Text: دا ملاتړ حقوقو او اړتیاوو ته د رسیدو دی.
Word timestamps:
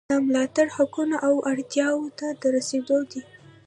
دا 0.09 0.17
ملاتړ 0.27 0.67
حقوقو 0.75 1.17
او 1.27 1.33
اړتیاوو 1.51 2.13
ته 2.19 2.27
د 2.41 2.43
رسیدو 2.55 2.97
دی. 3.11 3.21